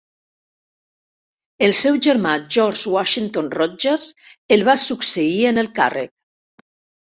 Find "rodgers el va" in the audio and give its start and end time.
3.59-4.77